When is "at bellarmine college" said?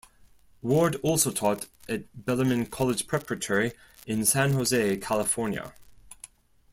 1.87-3.05